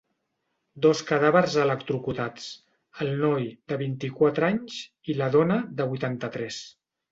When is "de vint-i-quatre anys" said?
3.73-4.81